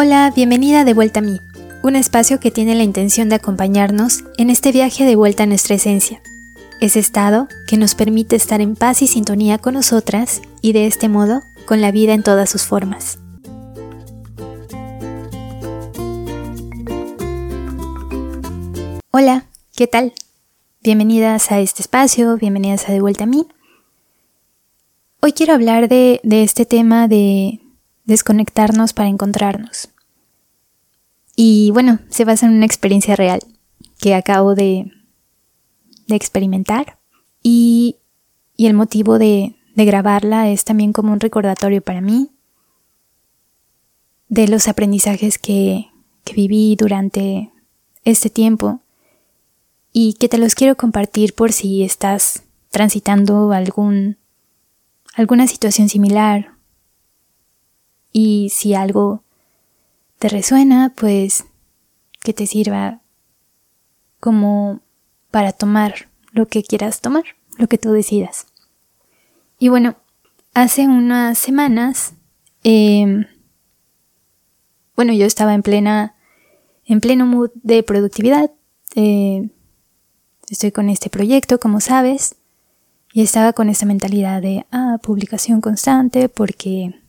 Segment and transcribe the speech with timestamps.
[0.00, 1.40] Hola, bienvenida de vuelta a mí,
[1.82, 5.74] un espacio que tiene la intención de acompañarnos en este viaje de vuelta a nuestra
[5.74, 6.22] esencia,
[6.80, 11.08] ese estado que nos permite estar en paz y sintonía con nosotras y de este
[11.08, 13.18] modo con la vida en todas sus formas.
[19.10, 20.12] Hola, ¿qué tal?
[20.80, 23.48] Bienvenidas a este espacio, bienvenidas a De vuelta a mí.
[25.22, 27.58] Hoy quiero hablar de, de este tema de
[28.08, 29.90] desconectarnos para encontrarnos.
[31.36, 33.40] Y bueno, se basa en una experiencia real
[34.00, 34.90] que acabo de,
[36.06, 36.98] de experimentar
[37.42, 37.98] y,
[38.56, 42.30] y, el motivo de, de grabarla es también como un recordatorio para mí
[44.28, 45.88] de los aprendizajes que,
[46.24, 47.52] que viví durante
[48.04, 48.80] este tiempo
[49.92, 54.16] y que te los quiero compartir por si estás transitando algún
[55.14, 56.57] alguna situación similar
[58.12, 59.22] y si algo
[60.18, 61.44] te resuena, pues
[62.20, 63.00] que te sirva
[64.20, 64.80] como
[65.30, 67.24] para tomar lo que quieras tomar,
[67.56, 68.46] lo que tú decidas.
[69.58, 69.96] Y bueno,
[70.54, 72.14] hace unas semanas,
[72.64, 73.26] em,
[74.96, 76.14] bueno, yo estaba en plena,
[76.84, 78.50] en pleno mood de productividad.
[78.94, 79.50] Eh,
[80.48, 82.36] estoy con este proyecto, como sabes,
[83.12, 87.00] y estaba con esta mentalidad de, ah, publicación constante, porque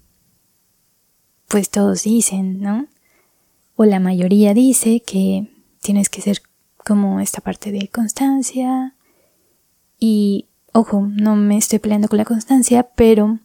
[1.50, 2.88] pues todos dicen, ¿no?
[3.76, 6.42] O la mayoría dice que tienes que ser
[6.86, 8.96] como esta parte de constancia.
[10.00, 13.40] Y, ojo, no me estoy peleando con la constancia, pero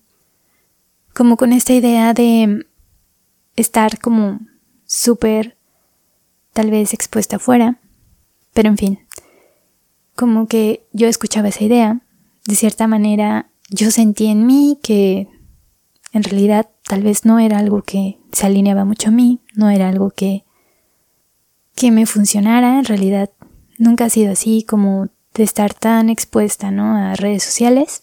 [1.15, 2.67] como con esta idea de
[3.57, 4.41] estar como
[4.85, 5.57] súper
[6.53, 7.81] tal vez expuesta afuera.
[8.53, 8.99] Pero en fin,
[10.15, 12.03] como que yo escuchaba esa idea,
[12.47, 15.27] de cierta manera yo sentí en mí que
[16.13, 19.89] en realidad tal vez no era algo que se alineaba mucho a mí, no era
[19.89, 20.45] algo que,
[21.75, 23.31] que me funcionara, en realidad
[23.79, 26.97] nunca ha sido así como de estar tan expuesta, ¿no?
[26.97, 28.03] A redes sociales.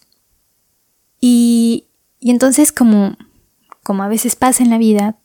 [1.20, 1.86] Y,
[2.20, 3.16] y entonces como,
[3.82, 5.16] como a veces pasa en la vida,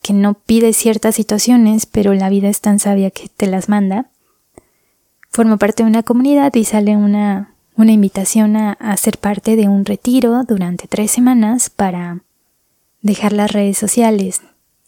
[0.00, 4.10] que no pides ciertas situaciones, pero la vida es tan sabia que te las manda,
[5.30, 9.68] formo parte de una comunidad y sale una, una invitación a, a ser parte de
[9.68, 12.22] un retiro durante tres semanas para
[13.02, 14.40] dejar las redes sociales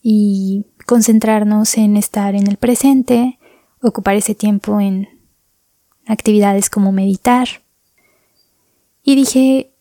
[0.03, 3.39] y concentrarnos en estar en el presente,
[3.83, 5.09] ocupar ese tiempo en
[6.07, 7.49] actividades como meditar.
[9.03, 9.73] Y dije,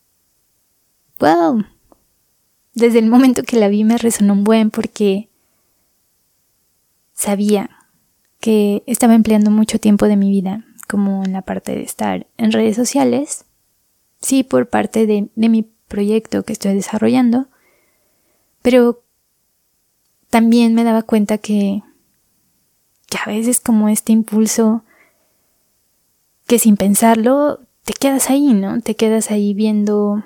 [1.20, 1.64] wow,
[2.74, 5.30] desde el momento que la vi me resonó un buen porque
[7.14, 7.70] sabía
[8.40, 12.52] que estaba empleando mucho tiempo de mi vida como en la parte de estar en
[12.52, 13.46] redes sociales,
[14.22, 17.48] sí por parte de, de mi proyecto que estoy desarrollando,
[18.64, 19.04] pero
[20.32, 21.84] también me daba cuenta que,
[23.08, 24.84] que a veces como este impulso
[26.48, 28.82] que sin pensarlo te quedas ahí, ¿no?
[28.82, 30.24] Te quedas ahí viendo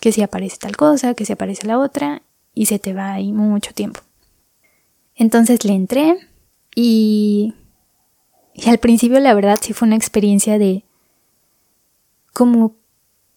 [0.00, 2.22] que si aparece tal cosa, que si aparece la otra
[2.54, 4.00] y se te va ahí mucho tiempo.
[5.16, 6.16] Entonces le entré
[6.74, 7.54] y,
[8.54, 10.84] y al principio la verdad sí fue una experiencia de
[12.32, 12.76] como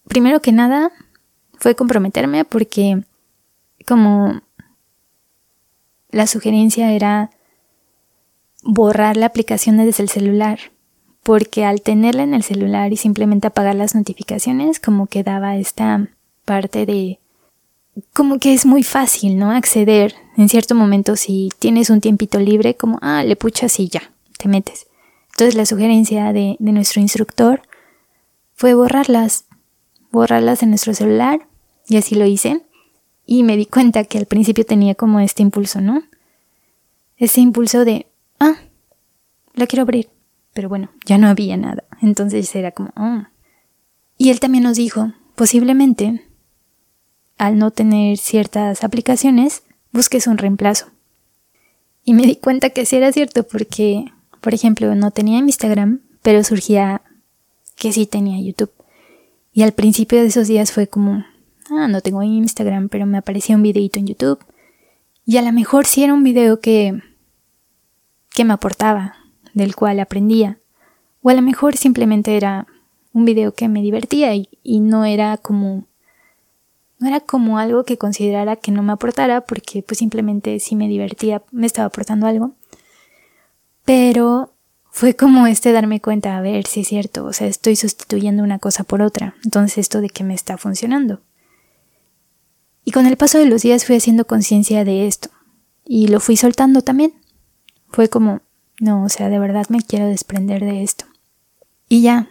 [0.06, 0.92] primero que nada
[1.58, 3.02] fue comprometerme porque
[3.82, 4.42] como
[6.10, 7.30] la sugerencia era
[8.62, 10.58] borrar la aplicación desde el celular,
[11.22, 16.08] porque al tenerla en el celular y simplemente apagar las notificaciones, como que daba esta
[16.44, 17.18] parte de
[18.14, 19.50] como que es muy fácil, ¿no?
[19.50, 24.12] Acceder en cierto momento si tienes un tiempito libre, como, ah, le puchas y ya,
[24.38, 24.86] te metes.
[25.32, 27.62] Entonces la sugerencia de, de nuestro instructor
[28.54, 29.44] fue borrarlas,
[30.10, 31.46] borrarlas en nuestro celular,
[31.86, 32.62] y así lo hice.
[33.24, 36.02] Y me di cuenta que al principio tenía como este impulso, ¿no?
[37.16, 38.06] Ese impulso de,
[38.40, 38.56] ah,
[39.54, 40.10] la quiero abrir.
[40.52, 41.84] Pero bueno, ya no había nada.
[42.00, 43.22] Entonces era como, oh.
[44.18, 46.28] Y él también nos dijo, posiblemente,
[47.38, 49.62] al no tener ciertas aplicaciones,
[49.92, 50.86] busques un reemplazo.
[52.04, 54.06] Y me di cuenta que sí era cierto porque,
[54.40, 57.02] por ejemplo, no tenía Instagram, pero surgía
[57.76, 58.72] que sí tenía YouTube.
[59.52, 61.24] Y al principio de esos días fue como,
[61.78, 64.38] ah, no tengo Instagram, pero me aparecía un videito en YouTube.
[65.24, 67.00] Y a lo mejor sí era un video que,
[68.30, 69.16] que me aportaba,
[69.54, 70.58] del cual aprendía.
[71.22, 72.66] O a lo mejor simplemente era
[73.12, 75.86] un video que me divertía y, y no era como
[76.98, 80.86] no era como algo que considerara que no me aportara porque pues simplemente si me
[80.86, 82.52] divertía me estaba aportando algo.
[83.84, 84.52] Pero
[84.92, 88.60] fue como este darme cuenta, a ver si es cierto, o sea, estoy sustituyendo una
[88.60, 89.34] cosa por otra.
[89.44, 91.20] Entonces esto de que me está funcionando.
[92.84, 95.30] Y con el paso de los días fui haciendo conciencia de esto.
[95.84, 97.12] y lo fui soltando también.
[97.88, 98.40] Fue como,
[98.80, 101.04] no, o sea, de verdad me quiero desprender de esto.
[101.88, 102.28] Y ya,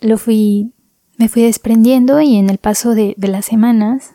[0.00, 0.72] lo fui,
[1.16, 4.14] me fui desprendiendo y en el paso de, de las semanas,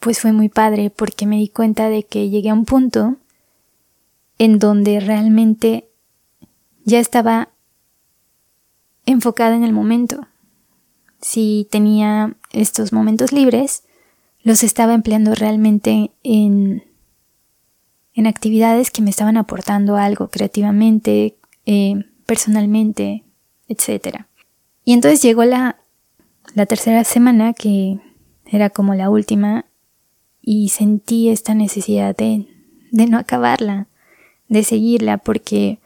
[0.00, 3.16] pues fue muy padre porque me di cuenta de que llegué a un punto
[4.38, 5.88] en donde realmente
[6.84, 7.50] ya estaba
[9.04, 10.26] enfocada en el momento.
[11.20, 13.84] Si tenía estos momentos libres,
[14.46, 16.84] los estaba empleando realmente en,
[18.14, 23.24] en actividades que me estaban aportando algo creativamente, eh, personalmente,
[23.66, 24.18] etc.
[24.84, 25.80] Y entonces llegó la,
[26.54, 27.98] la tercera semana, que
[28.44, 29.64] era como la última,
[30.40, 32.46] y sentí esta necesidad de,
[32.92, 33.88] de no acabarla,
[34.46, 35.80] de seguirla, porque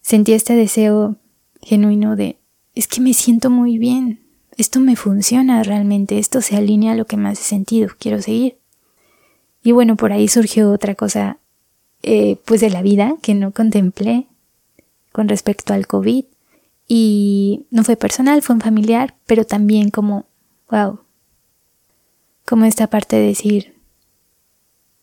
[0.00, 1.16] sentí este deseo
[1.60, 2.38] genuino de,
[2.74, 4.22] es que me siento muy bien,
[4.58, 8.58] esto me funciona realmente, esto se alinea a lo que me hace sentido, quiero seguir.
[9.62, 11.38] Y bueno, por ahí surgió otra cosa,
[12.02, 14.26] eh, pues de la vida que no contemplé
[15.12, 16.24] con respecto al COVID.
[16.88, 20.26] Y no fue personal, fue un familiar, pero también como,
[20.70, 21.00] wow,
[22.44, 23.76] como esta parte de decir,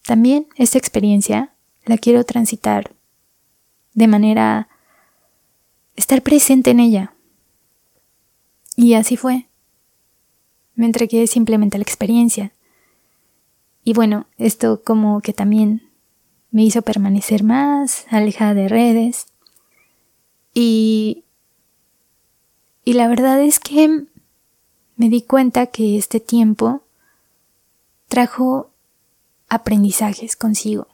[0.03, 1.53] también esta experiencia
[1.85, 2.93] la quiero transitar
[3.93, 4.67] de manera,
[5.95, 7.14] estar presente en ella,
[8.75, 9.47] y así fue.
[10.75, 12.51] Me entregué simplemente la experiencia.
[13.83, 15.89] Y bueno, esto como que también
[16.51, 19.27] me hizo permanecer más alejada de redes.
[20.53, 21.23] Y,
[22.83, 24.05] y la verdad es que
[24.97, 26.81] me di cuenta que este tiempo
[28.07, 28.69] trajo
[29.49, 30.87] aprendizajes consigo,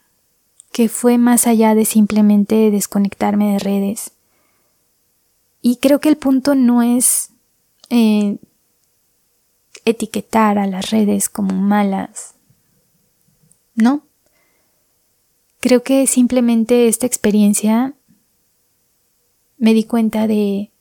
[0.72, 4.12] que fue más allá de simplemente desconectarme de redes.
[5.62, 7.31] Y creo que el punto no es
[7.92, 8.38] eh,
[9.86, 12.36] etiquetar a las redes como malas.
[13.76, 14.04] No.
[15.60, 17.94] Creo que simplemente esta experiencia
[19.58, 20.72] me di cuenta de,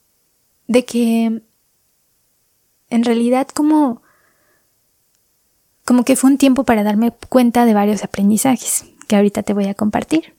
[0.67, 1.43] de que
[2.89, 4.01] en realidad como,
[5.85, 9.67] como que fue un tiempo para darme cuenta de varios aprendizajes que ahorita te voy
[9.67, 10.33] a compartir.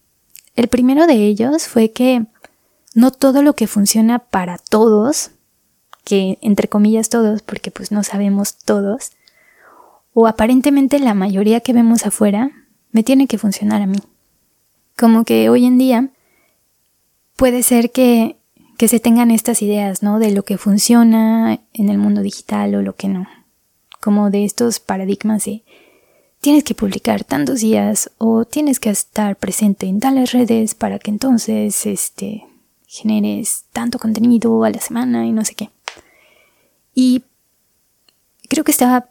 [0.57, 2.25] El primero de ellos fue que
[2.95, 5.33] no todo lo que funciona para todos
[6.05, 9.13] que entre comillas todos, porque pues no sabemos todos,
[10.15, 12.51] o aparentemente la mayoría que vemos afuera,
[12.91, 13.99] me tiene que funcionar a mí.
[14.97, 16.11] Como que hoy en día
[17.37, 18.37] puede ser que,
[18.77, 20.19] que se tengan estas ideas, ¿no?
[20.19, 23.27] De lo que funciona en el mundo digital o lo que no.
[24.01, 25.65] Como de estos paradigmas de
[26.41, 31.11] tienes que publicar tantos días o tienes que estar presente en tales redes para que
[31.11, 32.45] entonces este
[32.87, 35.71] generes tanto contenido a la semana y no sé qué.
[36.95, 37.25] Y
[38.49, 39.09] creo que estaba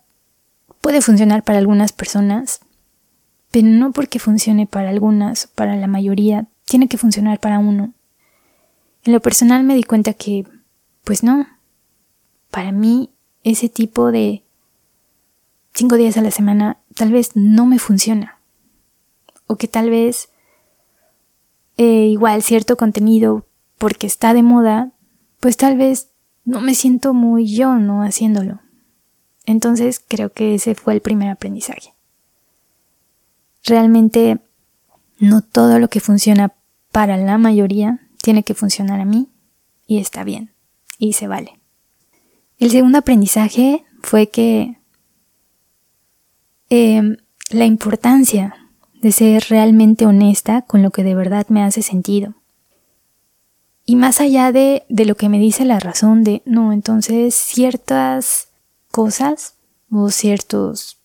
[0.81, 2.60] puede funcionar para algunas personas,
[3.51, 7.94] pero no porque funcione para algunas, para la mayoría, tiene que funcionar para uno.
[9.04, 10.45] En lo personal me di cuenta que,
[11.04, 11.48] pues no,
[12.50, 13.10] para mí
[13.44, 14.44] ese tipo de
[15.74, 18.39] cinco días a la semana tal vez no me funciona.
[19.48, 20.30] O que tal vez
[21.77, 23.45] eh, igual cierto contenido
[23.77, 24.92] porque está de moda,
[25.39, 26.11] pues tal vez
[26.44, 28.04] no me siento muy yo, ¿no?
[28.04, 28.60] Haciéndolo.
[29.46, 31.94] Entonces creo que ese fue el primer aprendizaje.
[33.63, 34.39] Realmente
[35.20, 36.54] no todo lo que funciona
[36.92, 39.30] para la mayoría tiene que funcionar a mí
[39.88, 40.51] y está bien
[40.98, 41.60] y se vale.
[42.58, 44.77] El segundo aprendizaje fue que
[46.70, 47.18] em,
[47.50, 48.56] la importancia
[49.01, 52.36] de ser realmente honesta con lo que de verdad me hace sentido.
[53.91, 58.48] Y más allá de, de lo que me dice la razón de, no, entonces ciertas
[58.89, 59.55] cosas
[59.91, 60.98] o ciertos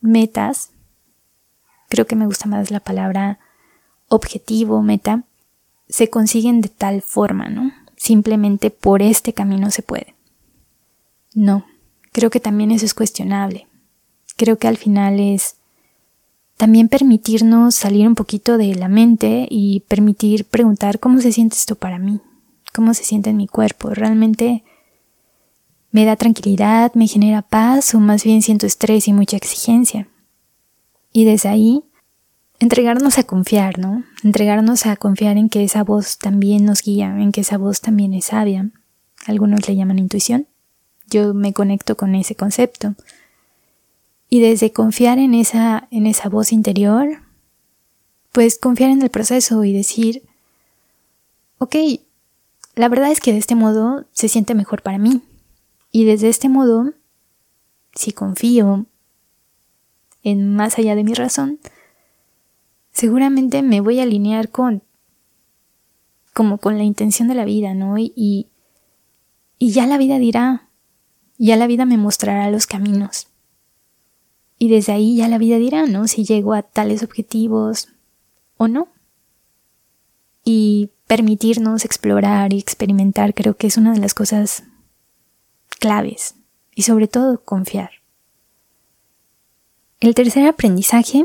[0.00, 0.70] metas,
[1.90, 3.40] creo que me gusta más la palabra
[4.08, 5.24] objetivo, meta,
[5.86, 7.72] se consiguen de tal forma, ¿no?
[7.94, 10.14] Simplemente por este camino se puede.
[11.34, 11.66] No,
[12.12, 13.68] creo que también eso es cuestionable.
[14.38, 15.56] Creo que al final es
[16.56, 21.74] también permitirnos salir un poquito de la mente y permitir preguntar cómo se siente esto
[21.74, 22.20] para mí,
[22.72, 23.90] cómo se siente en mi cuerpo.
[23.90, 24.64] ¿Realmente
[25.90, 30.08] me da tranquilidad, me genera paz o más bien siento estrés y mucha exigencia?
[31.12, 31.84] Y desde ahí,
[32.58, 34.04] entregarnos a confiar, ¿no?
[34.22, 38.14] Entregarnos a confiar en que esa voz también nos guía, en que esa voz también
[38.14, 38.70] es sabia.
[39.26, 40.46] Algunos le llaman intuición.
[41.08, 42.94] Yo me conecto con ese concepto.
[44.34, 47.20] Y desde confiar en esa, en esa voz interior,
[48.32, 50.24] pues confiar en el proceso y decir,
[51.58, 51.76] ok,
[52.74, 55.22] la verdad es que de este modo se siente mejor para mí.
[55.92, 56.94] Y desde este modo,
[57.94, 58.86] si confío
[60.24, 61.60] en más allá de mi razón,
[62.90, 64.82] seguramente me voy a alinear con
[66.32, 67.98] como con la intención de la vida, ¿no?
[67.98, 68.48] Y, y,
[69.60, 70.70] y ya la vida dirá,
[71.38, 73.28] ya la vida me mostrará los caminos.
[74.58, 76.06] Y desde ahí ya la vida dirá, ¿no?
[76.06, 77.88] Si llego a tales objetivos
[78.56, 78.88] o no.
[80.44, 84.64] Y permitirnos explorar y experimentar creo que es una de las cosas
[85.78, 86.34] claves.
[86.74, 87.90] Y sobre todo confiar.
[90.00, 91.24] El tercer aprendizaje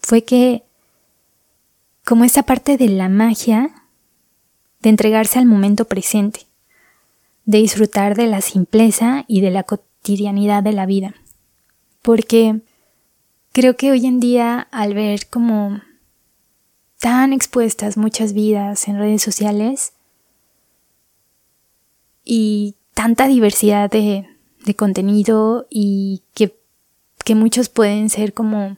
[0.00, 0.64] fue que
[2.04, 3.84] como esa parte de la magia
[4.80, 6.46] de entregarse al momento presente,
[7.44, 11.14] de disfrutar de la simpleza y de la cotidianidad de la vida.
[12.02, 12.60] Porque
[13.52, 15.80] creo que hoy en día al ver como
[16.98, 19.92] tan expuestas muchas vidas en redes sociales
[22.24, 24.26] y tanta diversidad de,
[24.76, 26.54] contenido y que,
[27.24, 28.76] que muchos pueden ser como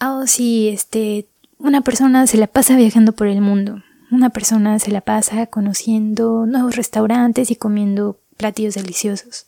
[0.00, 4.90] oh sí, este, una persona se la pasa viajando por el mundo, una persona se
[4.90, 9.46] la pasa conociendo nuevos restaurantes y comiendo platillos deliciosos.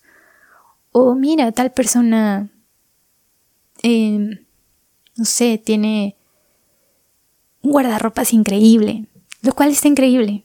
[0.98, 2.48] O mira, tal persona,
[3.82, 4.46] em,
[5.14, 6.16] no sé, tiene
[7.60, 9.04] un guardarropas increíble,
[9.42, 10.44] lo cual está increíble.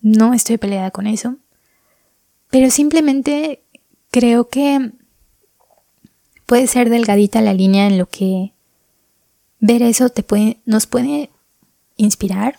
[0.00, 1.36] No estoy peleada con eso.
[2.50, 3.62] Pero simplemente
[4.10, 4.90] creo que
[6.46, 8.54] puede ser delgadita la línea en lo que
[9.60, 11.30] ver eso te puede, nos puede
[11.96, 12.58] inspirar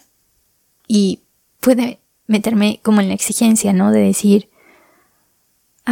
[0.87, 1.19] y
[1.59, 3.91] puede meterme como en la exigencia, ¿no?
[3.91, 4.47] De decir,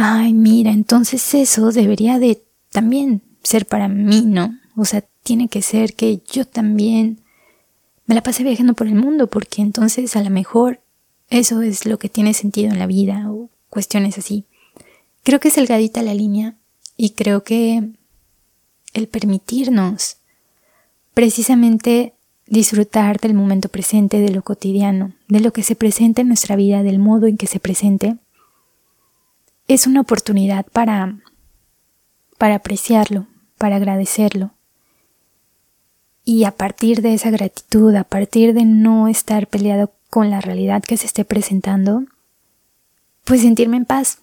[0.02, 4.58] ay, mira, entonces eso debería de también ser para mí, ¿no?
[4.76, 7.20] O sea, tiene que ser que yo también
[8.06, 10.80] me la pase viajando por el mundo, porque entonces a lo mejor
[11.30, 14.44] eso es lo que tiene sentido en la vida o cuestiones así.
[15.22, 16.56] Creo que es delgadita la línea
[16.96, 17.88] y creo que
[18.94, 20.16] el permitirnos
[21.14, 22.14] precisamente
[22.48, 26.82] disfrutar del momento presente, de lo cotidiano, de lo que se presenta en nuestra vida,
[26.82, 28.16] del modo en que se presente,
[29.68, 31.18] es una oportunidad para,
[32.38, 33.26] para apreciarlo,
[33.58, 34.52] para agradecerlo.
[36.24, 40.82] Y a partir de esa gratitud, a partir de no estar peleado con la realidad
[40.82, 42.04] que se esté presentando,
[43.24, 44.18] pues sentirme en paz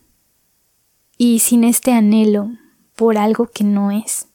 [1.18, 2.52] y sin este anhelo
[2.96, 4.28] por algo que no es.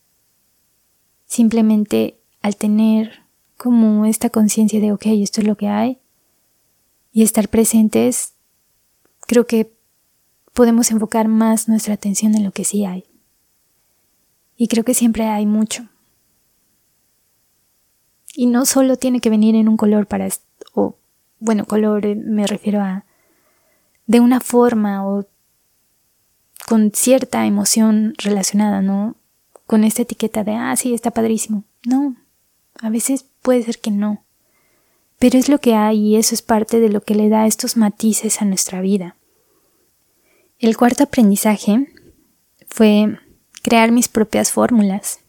[1.26, 3.23] Simplemente al tener
[3.56, 5.99] como esta conciencia de, ok, esto es lo que hay,
[7.12, 8.34] y estar presentes,
[9.26, 9.74] creo que
[10.54, 13.04] podemos enfocar más nuestra atención en lo que sí hay.
[14.56, 15.88] Y creo que siempre hay mucho.
[18.34, 20.28] Y no solo tiene que venir en un color para,
[20.73, 20.96] o
[21.40, 23.04] bueno, color eh, me refiero a,
[24.06, 25.26] de una forma o
[26.66, 29.16] con cierta emoción relacionada, ¿no?
[29.66, 31.64] Con esta etiqueta de, ah, sí, está padrísimo.
[31.84, 32.16] No,
[32.80, 34.25] a veces puede ser que no.
[35.18, 37.76] Pero es lo que hay y eso es parte de lo que le da estos
[37.76, 39.16] matices a nuestra vida.
[40.64, 41.92] El cuarto aprendizaje
[42.68, 43.18] fue
[43.62, 45.21] crear mis propias fórmulas,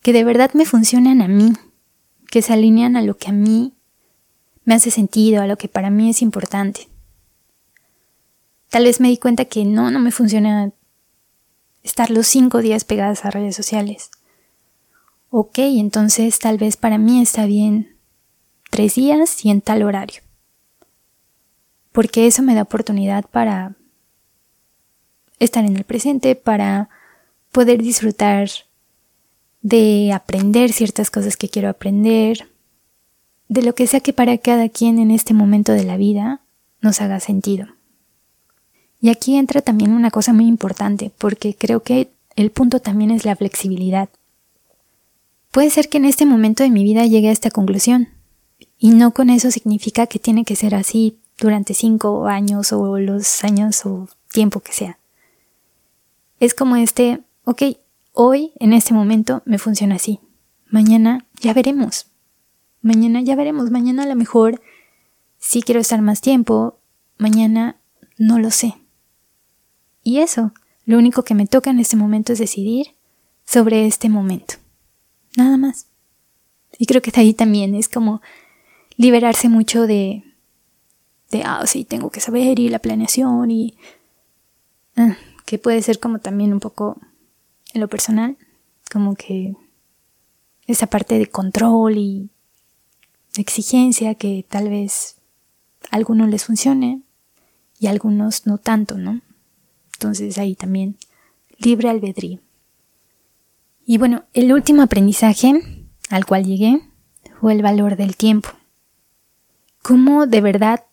[0.00, 1.52] que de verdad me funcionan a mí,
[2.30, 3.74] que se alinean a lo que a mí
[4.64, 6.88] me hace sentido, a lo que para mí es importante.
[8.70, 10.72] Tal vez me di cuenta que no, no me funciona
[11.82, 14.10] estar los cinco días pegadas a redes sociales
[15.30, 17.96] ok, entonces tal vez para mí está bien
[18.70, 20.22] tres días y en tal horario.
[21.92, 23.76] Porque eso me da oportunidad para
[25.40, 26.88] estar en el presente, para
[27.50, 28.48] poder disfrutar
[29.62, 32.48] de aprender ciertas cosas que quiero aprender,
[33.48, 36.40] de lo que sea que para cada quien en este momento de la vida
[36.80, 37.66] nos haga sentido.
[39.00, 43.24] Y aquí entra también una cosa muy importante, porque creo que el punto también es
[43.24, 44.08] la flexibilidad.
[45.50, 48.08] Puede ser que en este momento de mi vida llegue a esta conclusión,
[48.78, 53.42] y no con eso significa que tiene que ser así durante cinco años o los
[53.42, 54.99] años o tiempo que sea.
[56.40, 57.62] Es como este, ok,
[58.12, 60.20] hoy en este momento me funciona así,
[60.70, 62.06] mañana ya veremos,
[62.80, 64.62] mañana ya veremos, mañana a lo mejor
[65.38, 66.80] sí quiero estar más tiempo,
[67.18, 67.80] mañana
[68.16, 68.74] no lo sé.
[70.02, 70.52] Y eso,
[70.86, 72.96] lo único que me toca en este momento es decidir
[73.44, 74.54] sobre este momento.
[75.36, 75.88] Nada más.
[76.78, 78.22] Y creo que ahí también es como
[78.96, 80.24] liberarse mucho de,
[81.30, 83.76] de, ah, sí, tengo que saber y la planeación y
[84.96, 85.16] ah,
[85.50, 86.96] que puede ser como también un poco
[87.74, 88.36] en lo personal,
[88.88, 89.56] como que
[90.68, 92.30] esa parte de control y
[93.36, 95.16] exigencia que tal vez
[95.90, 97.02] a algunos les funcione
[97.80, 99.22] y a algunos no tanto, ¿no?
[99.94, 100.96] Entonces ahí también
[101.58, 102.38] libre albedrío.
[103.84, 105.52] Y bueno, el último aprendizaje
[106.10, 106.80] al cual llegué
[107.40, 108.50] fue el valor del tiempo.
[109.82, 110.84] Cómo de verdad,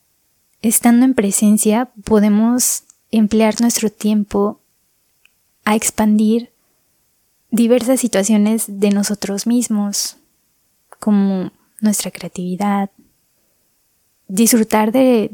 [0.64, 4.60] estando en presencia, podemos emplear nuestro tiempo
[5.64, 6.52] a expandir
[7.52, 10.18] diversas situaciones de nosotros mismos,
[11.00, 12.90] como nuestra creatividad,
[14.28, 15.32] disfrutar de,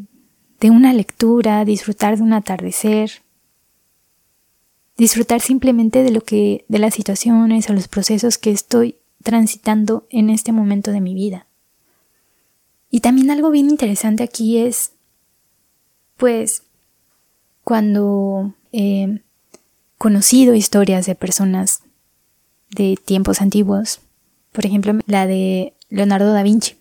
[0.59, 3.23] de una lectura, disfrutar de un atardecer,
[4.97, 10.29] disfrutar simplemente de lo que, de las situaciones o los procesos que estoy transitando en
[10.29, 11.47] este momento de mi vida.
[12.89, 14.91] Y también algo bien interesante aquí es,
[16.17, 16.63] pues,
[17.63, 19.21] cuando he
[19.97, 21.83] conocido historias de personas
[22.69, 24.01] de tiempos antiguos,
[24.51, 26.75] por ejemplo, la de Leonardo da Vinci,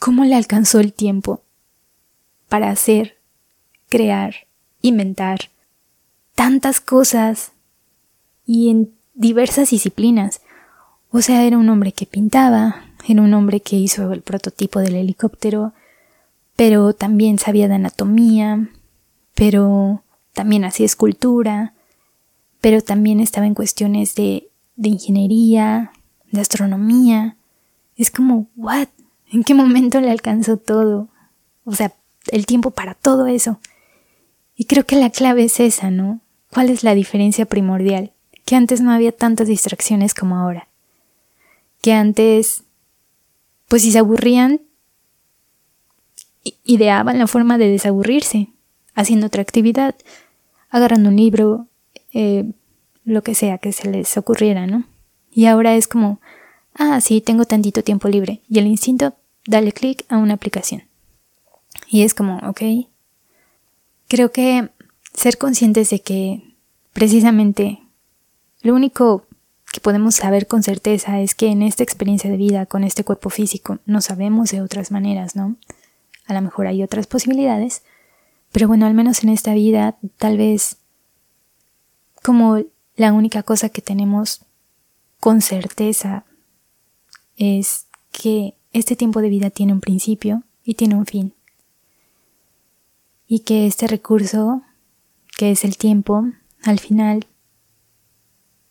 [0.00, 1.42] ¿cómo le alcanzó el tiempo
[2.48, 3.18] para hacer,
[3.88, 4.34] crear,
[4.82, 5.50] inventar
[6.34, 7.52] tantas cosas
[8.46, 10.40] y en diversas disciplinas?
[11.10, 14.96] O sea, era un hombre que pintaba, era un hombre que hizo el prototipo del
[14.96, 15.72] helicóptero,
[16.56, 18.68] pero también sabía de anatomía,
[19.34, 20.02] pero
[20.38, 21.74] también hacía escultura,
[22.60, 25.90] pero también estaba en cuestiones de, de ingeniería,
[26.30, 27.36] de astronomía.
[27.96, 28.86] Es como, ¿what?
[29.32, 31.08] ¿En qué momento le alcanzó todo?
[31.64, 31.92] O sea,
[32.28, 33.58] el tiempo para todo eso.
[34.54, 36.20] Y creo que la clave es esa, ¿no?
[36.52, 38.12] ¿Cuál es la diferencia primordial?
[38.44, 40.68] Que antes no había tantas distracciones como ahora
[41.82, 42.64] que antes,
[43.68, 44.60] pues si se aburrían,
[46.64, 48.48] ideaban la forma de desaburrirse,
[48.94, 49.94] haciendo otra actividad,
[50.70, 51.66] agarrando un libro,
[52.12, 52.52] eh,
[53.04, 54.84] lo que sea que se les ocurriera, ¿no?
[55.30, 56.20] Y ahora es como,
[56.74, 58.40] ah, sí, tengo tantito tiempo libre.
[58.48, 59.14] Y el instinto,
[59.46, 60.82] dale clic a una aplicación.
[61.88, 62.62] Y es como, ok.
[64.08, 64.68] Creo que
[65.14, 66.54] ser conscientes de que
[66.92, 67.80] precisamente
[68.62, 69.26] lo único
[69.72, 73.30] que podemos saber con certeza es que en esta experiencia de vida con este cuerpo
[73.30, 75.56] físico no sabemos de otras maneras, ¿no?
[76.26, 77.82] A lo mejor hay otras posibilidades,
[78.52, 80.78] pero bueno, al menos en esta vida tal vez
[82.22, 82.62] como
[82.96, 84.44] la única cosa que tenemos
[85.20, 86.24] con certeza
[87.36, 91.34] es que este tiempo de vida tiene un principio y tiene un fin.
[93.26, 94.62] Y que este recurso,
[95.36, 96.24] que es el tiempo,
[96.64, 97.26] al final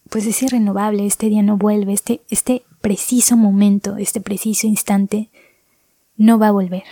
[0.09, 5.29] pues es irrenovable, este día no vuelve, este, este preciso momento, este preciso instante,
[6.15, 6.83] no va a volver.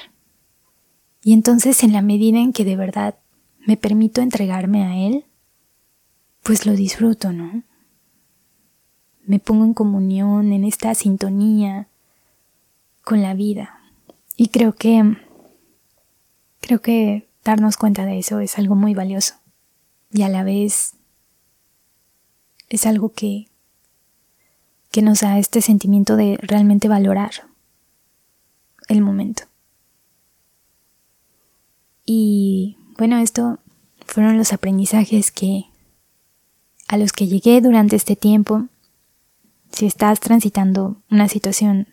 [1.26, 3.16] Y entonces en la medida en que de verdad
[3.66, 5.26] me permito entregarme a Él,
[6.44, 7.64] pues lo disfruto, ¿no?
[9.26, 11.88] Me pongo en comunión, en esta sintonía
[13.04, 13.80] con la vida.
[14.38, 15.18] Y creo que,
[16.60, 19.34] creo que darnos cuenta de eso es algo muy valioso.
[20.12, 20.94] Y a la vez
[22.70, 23.48] es algo que,
[24.92, 27.32] que nos da este sentimiento de realmente valorar
[28.90, 29.46] el momento.
[32.06, 33.60] Y bueno, esto
[34.06, 35.66] fueron los aprendizajes que
[36.88, 38.68] a los que llegué durante este tiempo.
[39.72, 41.88] Si estás transitando una situación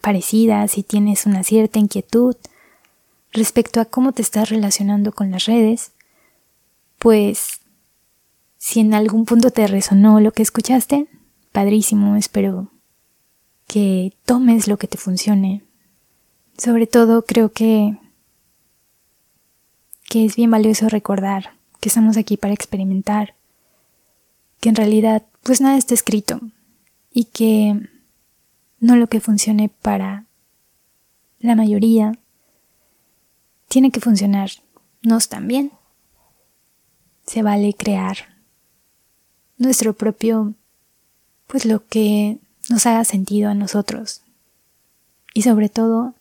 [0.00, 2.36] parecida, si tienes una cierta inquietud
[3.32, 5.92] respecto a cómo te estás relacionando con las redes,
[6.98, 7.60] pues
[8.58, 11.08] si en algún punto te resonó lo que escuchaste,
[11.52, 12.70] padrísimo, espero
[13.66, 15.64] que tomes lo que te funcione.
[16.58, 17.96] Sobre todo creo que
[20.10, 23.36] que es bien valioso recordar que estamos aquí para experimentar,
[24.58, 26.40] que en realidad pues nada está escrito
[27.12, 27.88] y que
[28.80, 30.26] no lo que funcione para
[31.38, 32.18] la mayoría
[33.68, 35.70] tiene que funcionarnos también.
[37.24, 38.16] Se vale crear
[39.58, 40.54] nuestro propio,
[41.46, 44.22] pues lo que nos haga sentido a nosotros.
[45.34, 46.14] Y sobre todo,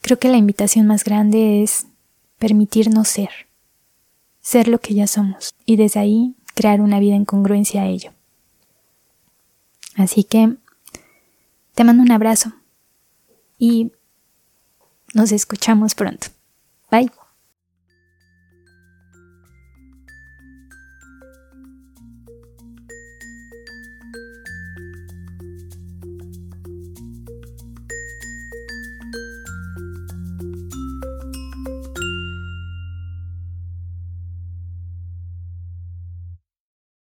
[0.00, 1.86] creo que la invitación más grande es
[2.42, 3.30] permitirnos ser,
[4.40, 8.10] ser lo que ya somos, y desde ahí crear una vida en congruencia a ello.
[9.94, 10.56] Así que
[11.76, 12.52] te mando un abrazo
[13.60, 13.92] y
[15.14, 16.26] nos escuchamos pronto.
[16.90, 17.12] Bye.